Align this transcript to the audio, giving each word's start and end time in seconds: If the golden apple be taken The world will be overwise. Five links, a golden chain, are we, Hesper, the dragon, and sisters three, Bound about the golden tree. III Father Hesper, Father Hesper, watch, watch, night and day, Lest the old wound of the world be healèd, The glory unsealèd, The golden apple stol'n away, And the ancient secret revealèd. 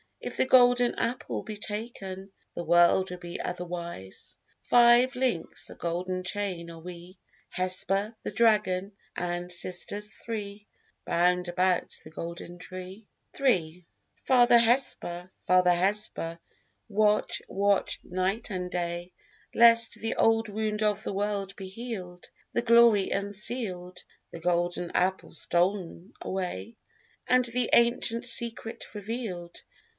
If 0.19 0.37
the 0.37 0.45
golden 0.47 0.95
apple 0.95 1.41
be 1.43 1.57
taken 1.57 2.31
The 2.55 2.63
world 2.63 3.09
will 3.09 3.17
be 3.17 3.39
overwise. 3.43 4.37
Five 4.63 5.15
links, 5.15 5.69
a 5.69 5.75
golden 5.75 6.23
chain, 6.23 6.69
are 6.71 6.79
we, 6.79 7.17
Hesper, 7.49 8.15
the 8.23 8.31
dragon, 8.31 8.93
and 9.15 9.51
sisters 9.51 10.09
three, 10.09 10.67
Bound 11.05 11.47
about 11.47 11.99
the 12.03 12.09
golden 12.11 12.57
tree. 12.59 13.07
III 13.39 13.85
Father 14.23 14.57
Hesper, 14.57 15.31
Father 15.45 15.73
Hesper, 15.73 16.39
watch, 16.87 17.41
watch, 17.47 17.99
night 18.03 18.49
and 18.49 18.69
day, 18.71 19.13
Lest 19.53 19.95
the 19.99 20.15
old 20.15 20.49
wound 20.49 20.81
of 20.83 21.03
the 21.03 21.13
world 21.13 21.55
be 21.55 21.71
healèd, 21.71 22.25
The 22.53 22.63
glory 22.63 23.09
unsealèd, 23.09 24.03
The 24.31 24.39
golden 24.39 24.91
apple 24.91 25.31
stol'n 25.33 26.13
away, 26.21 26.75
And 27.27 27.45
the 27.45 27.69
ancient 27.73 28.25
secret 28.27 28.83
revealèd. 28.93 29.57